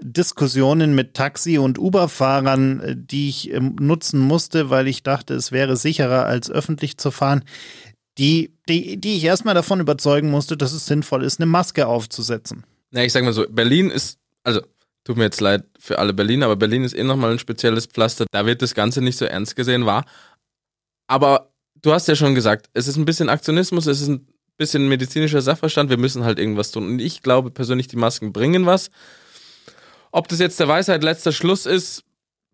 Diskussionen 0.00 0.94
mit 0.94 1.14
Taxi- 1.14 1.58
und 1.58 1.78
Uber-Fahrern, 1.78 3.04
die 3.08 3.28
ich 3.28 3.52
ähm, 3.52 3.76
nutzen 3.80 4.20
musste, 4.20 4.70
weil 4.70 4.86
ich 4.86 5.02
dachte, 5.02 5.34
es 5.34 5.50
wäre 5.50 5.76
sicherer 5.76 6.26
als 6.26 6.50
öffentlich 6.50 6.98
zu 6.98 7.10
fahren, 7.10 7.44
die, 8.16 8.52
die, 8.68 8.96
die 8.96 9.16
ich 9.16 9.24
erstmal 9.24 9.54
davon 9.54 9.80
überzeugen 9.80 10.30
musste, 10.30 10.56
dass 10.56 10.72
es 10.72 10.86
sinnvoll 10.86 11.24
ist, 11.24 11.40
eine 11.40 11.46
Maske 11.46 11.86
aufzusetzen. 11.86 12.64
Ja, 12.92 13.02
ich 13.02 13.12
sag 13.12 13.24
mal 13.24 13.32
so, 13.32 13.46
Berlin 13.48 13.90
ist, 13.90 14.18
also 14.44 14.60
tut 15.08 15.16
mir 15.16 15.24
jetzt 15.24 15.40
leid 15.40 15.64
für 15.78 15.98
alle 15.98 16.12
Berliner, 16.12 16.44
aber 16.44 16.56
Berlin 16.56 16.84
ist 16.84 16.94
eh 16.94 17.02
nochmal 17.02 17.32
ein 17.32 17.38
spezielles 17.38 17.86
Pflaster. 17.86 18.26
Da 18.30 18.44
wird 18.44 18.60
das 18.60 18.74
Ganze 18.74 19.00
nicht 19.00 19.16
so 19.16 19.24
ernst 19.24 19.56
gesehen, 19.56 19.86
war. 19.86 20.04
Aber 21.06 21.50
du 21.80 21.94
hast 21.94 22.08
ja 22.08 22.14
schon 22.14 22.34
gesagt, 22.34 22.68
es 22.74 22.86
ist 22.86 22.98
ein 22.98 23.06
bisschen 23.06 23.30
Aktionismus, 23.30 23.86
es 23.86 24.02
ist 24.02 24.08
ein 24.08 24.28
bisschen 24.58 24.86
medizinischer 24.86 25.40
Sachverstand, 25.40 25.88
wir 25.88 25.96
müssen 25.96 26.24
halt 26.24 26.38
irgendwas 26.38 26.72
tun. 26.72 26.86
Und 26.86 26.98
ich 26.98 27.22
glaube 27.22 27.50
persönlich, 27.50 27.88
die 27.88 27.96
Masken 27.96 28.34
bringen 28.34 28.66
was. 28.66 28.90
Ob 30.12 30.28
das 30.28 30.40
jetzt 30.40 30.60
der 30.60 30.68
Weisheit 30.68 31.02
letzter 31.02 31.32
Schluss 31.32 31.64
ist, 31.64 32.04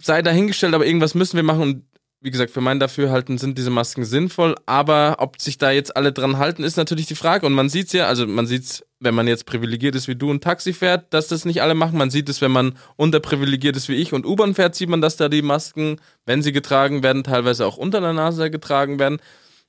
sei 0.01 0.23
dahingestellt, 0.23 0.75
aber 0.75 0.87
irgendwas 0.87 1.17
müssen 1.17 1.35
wir 1.35 1.43
machen. 1.43 1.63
Und 1.63 1.85
wie 2.25 2.31
gesagt, 2.31 2.53
für 2.53 2.63
mein 2.63 2.81
Dafürhalten 2.81 3.37
sind 3.37 3.59
diese 3.59 3.69
Masken 3.69 4.07
sinnvoll, 4.07 4.55
aber 4.65 5.17
ob 5.19 5.43
sich 5.43 5.59
da 5.59 5.71
jetzt 5.71 5.95
alle 5.95 6.11
dran 6.11 6.39
halten, 6.39 6.65
ist 6.65 6.79
natürlich 6.79 7.05
die 7.05 7.17
Frage. 7.17 7.45
Und 7.45 7.53
man 7.53 7.69
sieht 7.69 7.89
es 7.89 7.93
ja, 7.93 8.07
also 8.07 8.27
man 8.27 8.47
sieht 8.47 8.63
es, 8.63 8.87
wenn 8.99 9.15
man 9.15 9.29
jetzt 9.29 9.45
privilegiert 9.45 9.95
ist 9.95 10.09
wie 10.09 10.17
du 10.17 10.31
und 10.31 10.43
Taxi 10.43 10.73
fährt, 10.73 11.13
dass 11.13 11.29
das 11.29 11.45
nicht 11.45 11.61
alle 11.61 11.75
machen. 11.75 11.99
Man 11.99 12.09
sieht 12.09 12.31
es, 12.31 12.41
wenn 12.41 12.51
man 12.51 12.79
unterprivilegiert 12.97 13.77
ist 13.77 13.91
wie 13.91 13.97
ich 13.97 14.15
und 14.15 14.25
U-Bahn 14.25 14.55
fährt, 14.55 14.75
sieht 14.75 14.89
man, 14.89 15.03
dass 15.03 15.19
da 15.19 15.29
die 15.29 15.43
Masken, 15.43 16.01
wenn 16.25 16.43
sie 16.43 16.53
getragen 16.53 17.03
werden, 17.03 17.25
teilweise 17.25 17.67
auch 17.67 17.77
unter 17.77 18.01
der 18.01 18.15
Nase 18.15 18.51
getragen 18.51 18.99
werden. 18.99 19.19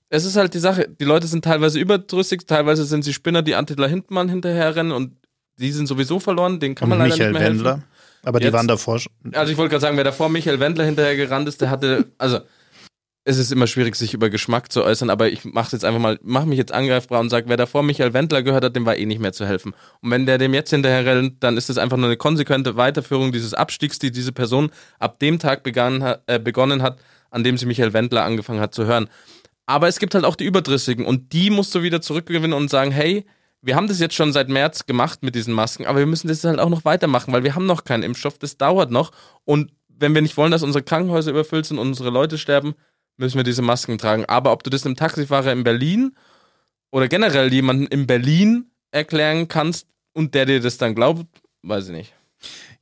Es 0.07 0.23
ist 0.23 0.37
halt 0.37 0.53
die 0.53 0.59
Sache, 0.59 0.87
die 0.87 1.03
Leute 1.03 1.27
sind 1.27 1.43
teilweise 1.43 1.77
überdrüssig, 1.77 2.47
teilweise 2.47 2.85
sind 2.85 3.03
sie 3.03 3.13
Spinner, 3.13 3.41
die 3.41 3.55
Attila 3.55 3.87
Hindmann 3.87 4.29
hinterherrennen 4.29 4.93
und 4.93 5.17
die 5.57 5.73
sind 5.73 5.87
sowieso 5.87 6.21
verloren, 6.21 6.61
den 6.61 6.73
kann 6.73 6.87
man 6.87 7.01
und 7.01 7.09
leider 7.09 7.15
Michael 7.15 7.51
nicht 7.51 7.63
mehr 7.63 7.73
helfen. 7.73 7.83
Aber 8.25 8.39
die 8.39 8.45
Jetzt, 8.45 8.53
waren 8.53 8.67
davor 8.67 8.99
schon. 8.99 9.11
Also 9.33 9.51
ich 9.51 9.57
wollte 9.57 9.71
gerade 9.71 9.81
sagen, 9.81 9.97
wer 9.97 10.03
davor 10.03 10.29
Michael 10.29 10.59
Wendler 10.59 10.83
hinterher 10.83 11.15
gerannt 11.15 11.47
ist, 11.47 11.61
der 11.61 11.69
hatte, 11.69 12.11
also 12.17 12.39
es 13.27 13.37
ist 13.37 13.51
immer 13.51 13.65
schwierig, 13.65 13.95
sich 13.95 14.13
über 14.13 14.29
Geschmack 14.29 14.71
zu 14.71 14.83
äußern, 14.83 15.09
aber 15.09 15.29
ich 15.29 15.45
mache 15.45 15.71
jetzt 15.71 15.83
einfach 15.83 15.99
mal, 15.99 16.19
mache 16.21 16.45
mich 16.45 16.59
jetzt 16.59 16.71
angreifbar 16.71 17.19
und 17.19 17.29
sage, 17.29 17.49
wer 17.49 17.57
davor 17.57 17.81
Michael 17.81 18.13
Wendler 18.13 18.43
gehört 18.43 18.63
hat, 18.63 18.75
dem 18.75 18.85
war 18.85 18.97
eh 18.97 19.05
nicht 19.07 19.19
mehr 19.19 19.33
zu 19.33 19.47
helfen. 19.47 19.73
Und 20.01 20.11
wenn 20.11 20.27
der 20.27 20.37
dem 20.37 20.53
jetzt 20.53 20.69
hinterher 20.69 21.05
rennt, 21.05 21.43
dann 21.43 21.57
ist 21.57 21.71
es 21.71 21.79
einfach 21.79 21.97
nur 21.97 22.05
eine 22.05 22.17
konsequente 22.17 22.75
Weiterführung 22.77 23.31
dieses 23.31 23.55
Abstiegs, 23.55 23.97
die 23.97 24.11
diese 24.11 24.31
Person 24.31 24.69
ab 24.99 25.17
dem 25.19 25.39
Tag 25.39 25.63
begann, 25.63 26.15
äh, 26.27 26.39
begonnen 26.39 26.83
hat, 26.83 26.99
an 27.31 27.43
dem 27.43 27.57
sie 27.57 27.65
Michael 27.65 27.93
Wendler 27.93 28.23
angefangen 28.23 28.59
hat 28.59 28.75
zu 28.75 28.85
hören. 28.85 29.09
Aber 29.65 29.87
es 29.87 29.97
gibt 29.97 30.13
halt 30.13 30.25
auch 30.25 30.35
die 30.35 30.45
Überdrüssigen 30.45 31.05
und 31.05 31.33
die 31.33 31.49
musst 31.49 31.73
du 31.73 31.81
wieder 31.81 32.01
zurückgewinnen 32.01 32.53
und 32.53 32.69
sagen, 32.69 32.91
hey, 32.91 33.25
wir 33.61 33.75
haben 33.75 33.87
das 33.87 33.99
jetzt 33.99 34.15
schon 34.15 34.31
seit 34.31 34.49
März 34.49 34.85
gemacht 34.85 35.23
mit 35.23 35.35
diesen 35.35 35.53
Masken, 35.53 35.85
aber 35.85 35.99
wir 35.99 36.05
müssen 36.05 36.27
das 36.27 36.43
halt 36.43 36.59
auch 36.59 36.69
noch 36.69 36.85
weitermachen, 36.85 37.33
weil 37.33 37.43
wir 37.43 37.55
haben 37.55 37.65
noch 37.65 37.83
keinen 37.83 38.03
Impfstoff, 38.03 38.37
das 38.37 38.57
dauert 38.57 38.91
noch. 38.91 39.11
Und 39.43 39.71
wenn 39.87 40.13
wir 40.13 40.21
nicht 40.21 40.37
wollen, 40.37 40.51
dass 40.51 40.63
unsere 40.63 40.83
Krankenhäuser 40.83 41.31
überfüllt 41.31 41.65
sind 41.65 41.79
und 41.79 41.87
unsere 41.87 42.09
Leute 42.09 42.37
sterben, 42.37 42.75
müssen 43.17 43.37
wir 43.37 43.43
diese 43.43 43.61
Masken 43.61 43.97
tragen. 43.97 44.25
Aber 44.25 44.51
ob 44.51 44.63
du 44.63 44.69
das 44.69 44.85
einem 44.85 44.95
Taxifahrer 44.95 45.51
in 45.51 45.63
Berlin 45.63 46.15
oder 46.91 47.07
generell 47.07 47.51
jemanden 47.51 47.87
in 47.87 48.07
Berlin 48.07 48.71
erklären 48.91 49.47
kannst 49.47 49.87
und 50.13 50.33
der 50.35 50.45
dir 50.45 50.59
das 50.59 50.77
dann 50.77 50.95
glaubt, 50.95 51.25
weiß 51.63 51.87
ich 51.87 51.95
nicht. 51.95 52.13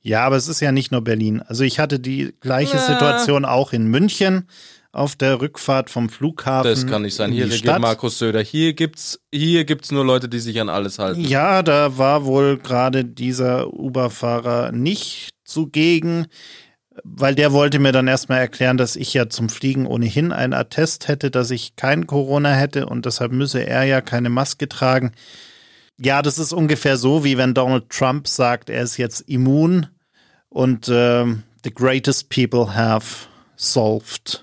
Ja, 0.01 0.25
aber 0.25 0.35
es 0.35 0.47
ist 0.47 0.59
ja 0.59 0.71
nicht 0.71 0.91
nur 0.91 1.01
Berlin. 1.01 1.41
Also 1.41 1.63
ich 1.63 1.79
hatte 1.79 1.99
die 1.99 2.33
gleiche 2.41 2.77
Situation 2.77 3.45
auch 3.45 3.71
in 3.71 3.87
München 3.87 4.49
auf 4.93 5.15
der 5.15 5.41
Rückfahrt 5.41 5.89
vom 5.89 6.07
Flughafen. 6.07 6.69
Das 6.69 6.85
kann 6.85 7.01
nicht 7.01 7.15
sein. 7.15 7.31
Hier 7.31 7.45
regiert 7.51 7.79
Markus 7.79 8.19
Söder. 8.19 8.41
Hier 8.41 8.73
gibt's, 8.73 9.19
hier 9.33 9.65
gibt's 9.65 9.91
nur 9.91 10.05
Leute, 10.05 10.29
die 10.29 10.39
sich 10.39 10.61
an 10.61 10.69
alles 10.69 10.99
halten. 10.99 11.19
Ja, 11.19 11.63
da 11.63 11.97
war 11.97 12.25
wohl 12.25 12.59
gerade 12.59 13.03
dieser 13.03 13.73
Uber-Fahrer 13.73 14.71
nicht 14.71 15.31
zugegen, 15.43 16.27
weil 17.03 17.33
der 17.33 17.51
wollte 17.53 17.79
mir 17.79 17.91
dann 17.91 18.07
erstmal 18.07 18.37
erklären, 18.37 18.77
dass 18.77 18.95
ich 18.95 19.15
ja 19.15 19.29
zum 19.29 19.49
Fliegen 19.49 19.87
ohnehin 19.87 20.31
ein 20.31 20.53
Attest 20.53 21.07
hätte, 21.07 21.31
dass 21.31 21.49
ich 21.49 21.75
kein 21.75 22.05
Corona 22.05 22.51
hätte 22.51 22.85
und 22.85 23.07
deshalb 23.07 23.31
müsse 23.31 23.65
er 23.65 23.85
ja 23.85 23.99
keine 23.99 24.29
Maske 24.29 24.69
tragen. 24.69 25.11
Ja, 25.99 26.21
das 26.21 26.37
ist 26.37 26.53
ungefähr 26.53 26.97
so, 26.97 27.23
wie 27.23 27.37
wenn 27.37 27.55
Donald 27.55 27.89
Trump 27.89 28.27
sagt, 28.27 28.69
er 28.69 28.83
ist 28.83 28.97
jetzt 28.97 29.21
immun 29.21 29.87
und 30.49 30.87
äh, 30.87 31.25
the 31.63 31.73
greatest 31.73 32.29
people 32.29 32.75
have 32.75 33.25
solved 33.55 34.42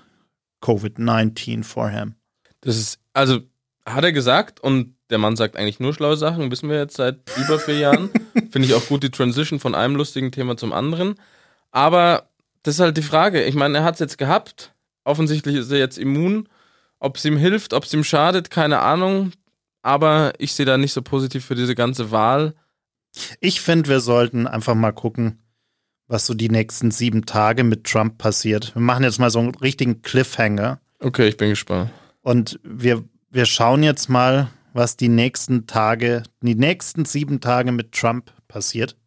COVID-19 0.61 1.63
for 1.63 1.89
him. 1.89 2.15
Das 2.61 2.77
ist, 2.77 2.99
also 3.13 3.39
hat 3.85 4.03
er 4.03 4.11
gesagt 4.11 4.59
und 4.59 4.95
der 5.09 5.17
Mann 5.17 5.35
sagt 5.35 5.57
eigentlich 5.57 5.79
nur 5.79 5.93
schlaue 5.93 6.15
Sachen, 6.17 6.51
wissen 6.51 6.69
wir 6.69 6.77
jetzt 6.77 6.95
seit 6.95 7.19
über 7.37 7.59
vier 7.59 7.77
Jahren. 7.77 8.09
Finde 8.51 8.67
ich 8.67 8.73
auch 8.73 8.85
gut 8.87 9.03
die 9.03 9.11
Transition 9.11 9.59
von 9.59 9.75
einem 9.75 9.95
lustigen 9.95 10.31
Thema 10.31 10.55
zum 10.55 10.71
anderen. 10.71 11.15
Aber 11.71 12.29
das 12.63 12.75
ist 12.75 12.79
halt 12.79 12.97
die 12.97 13.01
Frage. 13.01 13.43
Ich 13.43 13.55
meine, 13.55 13.79
er 13.79 13.83
hat 13.83 13.95
es 13.95 13.99
jetzt 13.99 14.17
gehabt. 14.17 14.73
Offensichtlich 15.03 15.55
ist 15.55 15.71
er 15.71 15.79
jetzt 15.79 15.97
immun. 15.97 16.47
Ob 16.99 17.17
es 17.17 17.25
ihm 17.25 17.37
hilft, 17.37 17.73
ob 17.73 17.83
es 17.83 17.93
ihm 17.93 18.03
schadet, 18.03 18.51
keine 18.51 18.79
Ahnung. 18.79 19.31
Aber 19.81 20.33
ich 20.37 20.53
sehe 20.53 20.65
da 20.65 20.77
nicht 20.77 20.93
so 20.93 21.01
positiv 21.01 21.43
für 21.43 21.55
diese 21.55 21.75
ganze 21.75 22.11
Wahl. 22.11 22.53
Ich 23.39 23.61
finde, 23.61 23.89
wir 23.89 23.99
sollten 23.99 24.47
einfach 24.47 24.75
mal 24.75 24.93
gucken, 24.93 25.40
was 26.11 26.25
so 26.25 26.33
die 26.33 26.49
nächsten 26.49 26.91
sieben 26.91 27.25
Tage 27.25 27.63
mit 27.63 27.85
Trump 27.85 28.17
passiert. 28.17 28.75
Wir 28.75 28.81
machen 28.81 29.03
jetzt 29.03 29.19
mal 29.19 29.29
so 29.29 29.39
einen 29.39 29.55
richtigen 29.55 30.01
Cliffhanger. 30.01 30.79
Okay, 30.99 31.29
ich 31.29 31.37
bin 31.37 31.49
gespannt. 31.49 31.89
Und 32.21 32.59
wir, 32.63 33.03
wir 33.29 33.45
schauen 33.45 33.81
jetzt 33.81 34.09
mal, 34.09 34.49
was 34.73 34.97
die 34.97 35.07
nächsten 35.07 35.67
Tage, 35.67 36.23
die 36.41 36.55
nächsten 36.55 37.05
sieben 37.05 37.39
Tage 37.39 37.71
mit 37.71 37.93
Trump 37.93 38.31
passiert. 38.49 38.97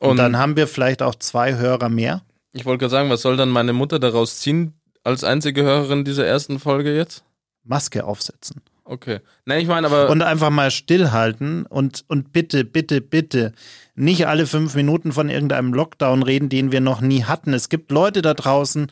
Und, 0.00 0.10
Und 0.10 0.16
dann 0.16 0.38
haben 0.38 0.56
wir 0.56 0.66
vielleicht 0.66 1.02
auch 1.02 1.14
zwei 1.14 1.56
Hörer 1.56 1.90
mehr. 1.90 2.22
Ich 2.52 2.64
wollte 2.64 2.80
gerade 2.80 2.90
sagen, 2.90 3.10
was 3.10 3.22
soll 3.22 3.36
dann 3.36 3.50
meine 3.50 3.74
Mutter 3.74 3.98
daraus 3.98 4.40
ziehen, 4.40 4.80
als 5.04 5.24
einzige 5.24 5.62
Hörerin 5.62 6.04
dieser 6.04 6.26
ersten 6.26 6.58
Folge 6.58 6.96
jetzt? 6.96 7.22
Maske 7.64 8.04
aufsetzen. 8.04 8.62
Okay. 8.88 9.20
Nein, 9.44 9.60
ich 9.60 9.68
meine 9.68 9.86
aber. 9.86 10.08
Und 10.08 10.22
einfach 10.22 10.48
mal 10.48 10.70
stillhalten 10.70 11.66
und, 11.66 12.06
und 12.08 12.32
bitte, 12.32 12.64
bitte, 12.64 13.02
bitte 13.02 13.52
nicht 13.94 14.26
alle 14.26 14.46
fünf 14.46 14.74
Minuten 14.74 15.12
von 15.12 15.28
irgendeinem 15.28 15.74
Lockdown 15.74 16.22
reden, 16.22 16.48
den 16.48 16.72
wir 16.72 16.80
noch 16.80 17.02
nie 17.02 17.24
hatten. 17.24 17.52
Es 17.52 17.68
gibt 17.68 17.90
Leute 17.90 18.22
da 18.22 18.32
draußen, 18.32 18.90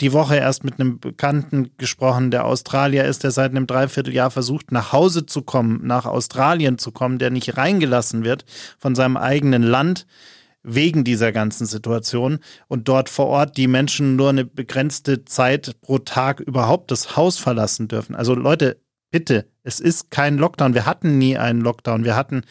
die 0.00 0.12
Woche 0.12 0.36
erst 0.36 0.64
mit 0.64 0.80
einem 0.80 0.98
Bekannten 0.98 1.70
gesprochen, 1.78 2.32
der 2.32 2.44
Australier 2.44 3.04
ist, 3.04 3.22
der 3.22 3.30
seit 3.30 3.52
einem 3.52 3.68
Dreivierteljahr 3.68 4.32
versucht, 4.32 4.72
nach 4.72 4.92
Hause 4.92 5.24
zu 5.24 5.42
kommen, 5.42 5.86
nach 5.86 6.04
Australien 6.04 6.78
zu 6.78 6.90
kommen, 6.90 7.18
der 7.18 7.30
nicht 7.30 7.56
reingelassen 7.56 8.24
wird 8.24 8.44
von 8.78 8.96
seinem 8.96 9.16
eigenen 9.16 9.62
Land 9.62 10.06
wegen 10.64 11.04
dieser 11.04 11.30
ganzen 11.30 11.66
Situation 11.66 12.40
und 12.66 12.88
dort 12.88 13.08
vor 13.08 13.26
Ort 13.26 13.56
die 13.56 13.68
Menschen 13.68 14.16
nur 14.16 14.30
eine 14.30 14.44
begrenzte 14.44 15.24
Zeit 15.24 15.76
pro 15.80 15.98
Tag 15.98 16.40
überhaupt 16.40 16.90
das 16.90 17.16
Haus 17.16 17.38
verlassen 17.38 17.86
dürfen. 17.86 18.16
Also 18.16 18.34
Leute, 18.34 18.81
bitte, 19.12 19.46
es 19.62 19.78
ist 19.78 20.10
kein 20.10 20.38
Lockdown. 20.38 20.74
Wir 20.74 20.86
hatten 20.86 21.18
nie 21.18 21.38
einen 21.38 21.60
Lockdown. 21.60 22.04
Wir 22.04 22.16
hatten 22.16 22.42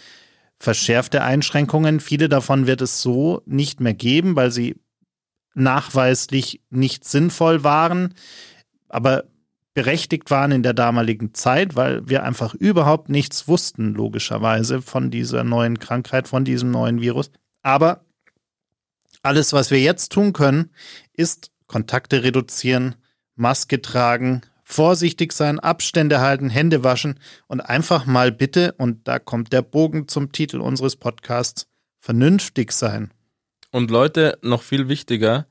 verschärfte 0.57 1.23
Einschränkungen. 1.23 1.99
Viele 1.99 2.29
davon 2.29 2.67
wird 2.67 2.81
es 2.81 3.01
so 3.01 3.41
nicht 3.45 3.81
mehr 3.81 3.93
geben, 3.93 4.37
weil 4.37 4.51
sie 4.51 4.79
nachweislich 5.53 6.61
nicht 6.69 7.03
sinnvoll 7.03 7.65
waren, 7.65 8.13
aber 8.87 9.25
berechtigt 9.73 10.31
waren 10.31 10.51
in 10.51 10.63
der 10.63 10.73
damaligen 10.73 11.33
Zeit, 11.33 11.75
weil 11.75 12.07
wir 12.07 12.23
einfach 12.23 12.53
überhaupt 12.53 13.09
nichts 13.09 13.47
wussten, 13.47 13.93
logischerweise, 13.93 14.81
von 14.81 15.11
dieser 15.11 15.43
neuen 15.43 15.79
Krankheit, 15.79 16.27
von 16.27 16.45
diesem 16.45 16.71
neuen 16.71 17.01
Virus. 17.01 17.31
Aber 17.61 18.05
alles, 19.23 19.53
was 19.53 19.71
wir 19.71 19.79
jetzt 19.79 20.11
tun 20.11 20.33
können, 20.33 20.71
ist 21.13 21.51
Kontakte 21.67 22.23
reduzieren, 22.23 22.95
Maske 23.35 23.81
tragen, 23.81 24.41
vorsichtig 24.73 25.33
sein, 25.33 25.59
Abstände 25.59 26.21
halten, 26.21 26.49
Hände 26.49 26.83
waschen 26.83 27.19
und 27.47 27.61
einfach 27.61 28.05
mal 28.05 28.31
bitte, 28.31 28.73
und 28.77 29.07
da 29.07 29.19
kommt 29.19 29.53
der 29.53 29.61
Bogen 29.61 30.07
zum 30.07 30.31
Titel 30.31 30.59
unseres 30.59 30.95
Podcasts, 30.95 31.67
vernünftig 31.99 32.71
sein. 32.71 33.11
Und 33.71 33.91
Leute, 33.91 34.37
noch 34.41 34.63
viel 34.63 34.87
wichtiger, 34.87 35.47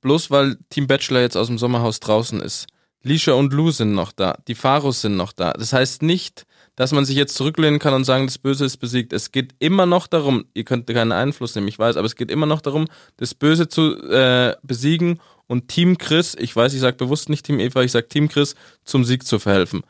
bloß 0.00 0.30
weil 0.30 0.56
Team 0.70 0.86
Bachelor 0.86 1.20
jetzt 1.20 1.36
aus 1.36 1.46
dem 1.46 1.58
Sommerhaus 1.58 2.00
draußen 2.00 2.40
ist, 2.40 2.66
Lisha 3.02 3.34
und 3.34 3.52
Lou 3.52 3.70
sind 3.70 3.92
noch 3.94 4.10
da, 4.10 4.36
die 4.48 4.56
Pharos 4.56 5.00
sind 5.00 5.16
noch 5.16 5.32
da. 5.32 5.52
Das 5.52 5.72
heißt 5.72 6.02
nicht, 6.02 6.44
dass 6.74 6.92
man 6.92 7.04
sich 7.04 7.16
jetzt 7.16 7.36
zurücklehnen 7.36 7.78
kann 7.78 7.94
und 7.94 8.04
sagen, 8.04 8.26
das 8.26 8.36
Böse 8.36 8.64
ist 8.64 8.78
besiegt. 8.78 9.12
Es 9.12 9.30
geht 9.30 9.54
immer 9.60 9.86
noch 9.86 10.08
darum, 10.08 10.44
ihr 10.54 10.64
könnt 10.64 10.88
keinen 10.88 11.12
Einfluss 11.12 11.54
nehmen, 11.54 11.68
ich 11.68 11.78
weiß, 11.78 11.96
aber 11.96 12.06
es 12.06 12.16
geht 12.16 12.30
immer 12.30 12.46
noch 12.46 12.60
darum, 12.60 12.86
das 13.16 13.34
Böse 13.34 13.68
zu 13.68 13.96
äh, 14.10 14.56
besiegen 14.62 15.20
und 15.46 15.68
Team 15.68 15.98
Chris, 15.98 16.36
ich 16.38 16.54
weiß, 16.54 16.74
ich 16.74 16.80
sage 16.80 16.96
bewusst 16.96 17.28
nicht 17.28 17.46
Team 17.46 17.60
Eva, 17.60 17.82
ich 17.82 17.92
sage 17.92 18.08
Team 18.08 18.28
Chris, 18.28 18.54
zum 18.84 19.04
Sieg 19.04 19.26
zu 19.26 19.38
verhelfen. 19.38 19.82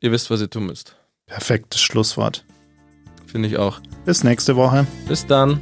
Ihr 0.00 0.12
wisst, 0.12 0.30
was 0.30 0.40
ihr 0.40 0.50
tun 0.50 0.66
müsst. 0.66 0.96
Perfektes 1.26 1.80
Schlusswort. 1.80 2.44
Finde 3.26 3.48
ich 3.48 3.58
auch. 3.58 3.80
Bis 4.04 4.24
nächste 4.24 4.56
Woche. 4.56 4.86
Bis 5.06 5.26
dann. 5.26 5.60